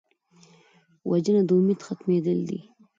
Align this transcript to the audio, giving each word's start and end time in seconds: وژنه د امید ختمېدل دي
وژنه 1.09 1.41
د 1.47 1.49
امید 1.57 1.79
ختمېدل 1.87 2.39
دي 2.49 2.59